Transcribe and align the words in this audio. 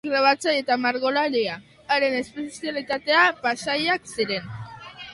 Grabatzaile 0.09 0.61
eta 0.63 0.77
margolaria, 0.85 1.59
haren 1.97 2.17
espezialitatea 2.23 3.23
paisaiak 3.47 4.15
ziren. 4.17 4.55